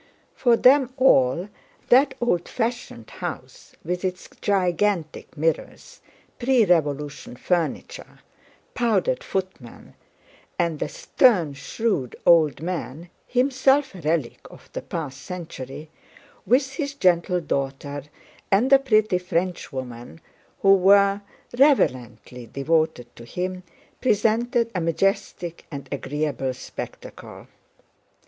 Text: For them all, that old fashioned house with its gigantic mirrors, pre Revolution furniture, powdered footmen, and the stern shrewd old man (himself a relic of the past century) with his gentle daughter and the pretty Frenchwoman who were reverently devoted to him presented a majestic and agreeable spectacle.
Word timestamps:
For 0.33 0.57
them 0.57 0.91
all, 0.97 1.47
that 1.89 2.15
old 2.19 2.49
fashioned 2.49 3.07
house 3.11 3.75
with 3.85 4.03
its 4.03 4.27
gigantic 4.41 5.37
mirrors, 5.37 6.01
pre 6.39 6.65
Revolution 6.65 7.35
furniture, 7.35 8.17
powdered 8.73 9.23
footmen, 9.23 9.93
and 10.57 10.79
the 10.79 10.89
stern 10.89 11.53
shrewd 11.53 12.15
old 12.25 12.63
man 12.63 13.11
(himself 13.27 13.93
a 13.93 14.01
relic 14.01 14.39
of 14.49 14.71
the 14.73 14.81
past 14.81 15.21
century) 15.21 15.91
with 16.47 16.73
his 16.73 16.95
gentle 16.95 17.39
daughter 17.39 18.01
and 18.51 18.71
the 18.71 18.79
pretty 18.79 19.19
Frenchwoman 19.19 20.19
who 20.63 20.77
were 20.77 21.21
reverently 21.55 22.47
devoted 22.47 23.15
to 23.15 23.23
him 23.23 23.61
presented 24.01 24.71
a 24.73 24.81
majestic 24.81 25.67
and 25.69 25.87
agreeable 25.91 26.55
spectacle. 26.55 27.45